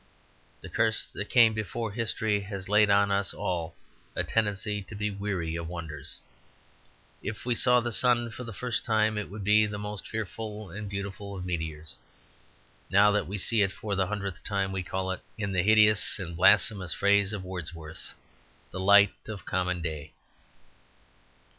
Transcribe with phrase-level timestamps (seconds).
[0.61, 3.75] The curse that came before history has laid on us all
[4.15, 6.19] a tendency to be weary of wonders.
[7.21, 10.71] If we saw the sun for the first time it would be the most fearful
[10.71, 11.99] and beautiful of meteors.
[12.89, 16.17] Now that we see it for the hundredth time we call it, in the hideous
[16.17, 18.15] and blasphemous phrase of Wordsworth,
[18.71, 20.13] "the light of common day."